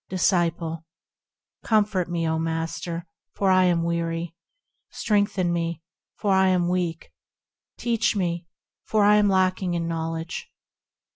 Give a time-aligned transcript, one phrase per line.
[0.09, 0.83] Disciple.
[1.63, 3.05] Comfort me, O Master!
[3.35, 4.33] for I am weary;
[4.89, 5.83] Strengthen me,
[6.17, 7.11] for I am weak;
[7.77, 8.47] Teach me,
[8.83, 10.49] for I am lacking in knowledge.